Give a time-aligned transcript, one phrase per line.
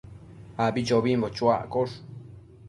[0.65, 1.95] abichobimbo chuaccosh